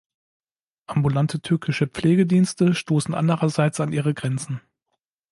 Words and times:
Ambulante 0.87 1.41
türkische 1.43 1.85
Pflegedienste 1.85 2.73
stoßen 2.73 3.13
andererseits 3.13 3.79
an 3.79 3.93
ihre 3.93 4.15
Grenzen. 4.15 4.59